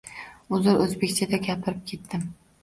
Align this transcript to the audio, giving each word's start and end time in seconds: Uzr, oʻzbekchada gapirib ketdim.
Uzr, 0.57 0.79
oʻzbekchada 0.85 1.41
gapirib 1.49 1.85
ketdim. 1.93 2.25